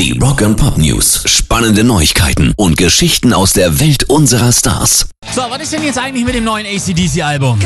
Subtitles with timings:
[0.00, 1.24] Die Rock and Pop News.
[1.26, 5.10] Spannende Neuigkeiten und Geschichten aus der Welt unserer Stars.
[5.34, 7.58] So, was ist denn jetzt eigentlich mit dem neuen ACDC-Album?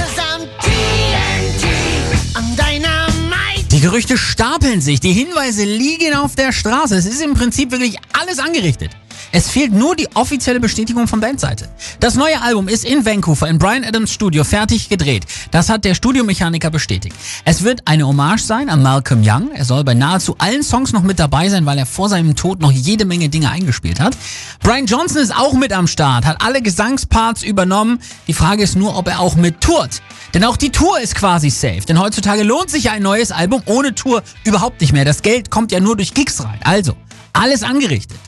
[3.70, 6.96] Die Gerüchte stapeln sich, die Hinweise liegen auf der Straße.
[6.96, 8.90] Es ist im Prinzip wirklich alles angerichtet.
[9.32, 11.68] Es fehlt nur die offizielle Bestätigung von Bandseite.
[12.00, 15.24] Das neue Album ist in Vancouver in Brian Adams Studio fertig gedreht.
[15.50, 17.16] Das hat der Studiomechaniker bestätigt.
[17.44, 19.50] Es wird eine Hommage sein an Malcolm Young.
[19.52, 22.60] Er soll bei nahezu allen Songs noch mit dabei sein, weil er vor seinem Tod
[22.60, 24.16] noch jede Menge Dinge eingespielt hat.
[24.60, 28.00] Brian Johnson ist auch mit am Start, hat alle Gesangsparts übernommen.
[28.26, 30.02] Die Frage ist nur, ob er auch mit tourt.
[30.34, 31.82] Denn auch die Tour ist quasi safe.
[31.88, 35.04] Denn heutzutage lohnt sich ja ein neues Album ohne Tour überhaupt nicht mehr.
[35.04, 36.58] Das Geld kommt ja nur durch Gigs rein.
[36.64, 36.96] Also,
[37.32, 38.18] alles angerichtet.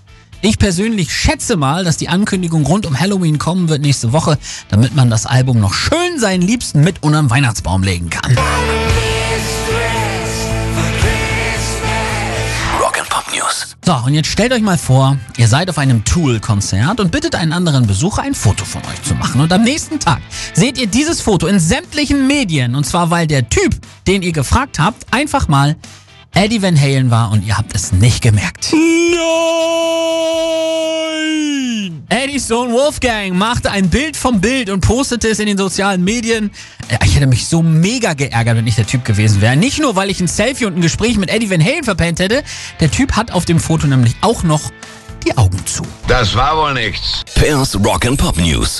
[0.42, 4.94] Ich persönlich schätze mal, dass die Ankündigung rund um Halloween kommen wird nächste Woche, damit
[4.94, 8.36] man das Album noch schön seinen Liebsten mit unter den Weihnachtsbaum legen kann.
[12.80, 13.76] Rock and Pop News.
[13.84, 17.52] So, und jetzt stellt euch mal vor, ihr seid auf einem Tool-Konzert und bittet einen
[17.52, 19.40] anderen Besucher, ein Foto von euch zu machen.
[19.40, 20.20] Und am nächsten Tag
[20.52, 22.74] seht ihr dieses Foto in sämtlichen Medien.
[22.74, 23.74] Und zwar, weil der Typ,
[24.06, 25.76] den ihr gefragt habt, einfach mal
[26.34, 28.72] Eddie Van Halen war und ihr habt es nicht gemerkt.
[28.72, 29.85] Nein!
[32.08, 36.50] Eddies Sohn Wolfgang machte ein Bild vom Bild und postete es in den sozialen Medien.
[36.88, 39.56] Äh, Ich hätte mich so mega geärgert, wenn ich der Typ gewesen wäre.
[39.56, 42.44] Nicht nur, weil ich ein Selfie und ein Gespräch mit Eddie Van Halen verpennt hätte.
[42.80, 44.70] Der Typ hat auf dem Foto nämlich auch noch
[45.26, 45.82] die Augen zu.
[46.06, 47.22] Das war wohl nichts.
[47.34, 48.78] Pairs Rock and Pop News.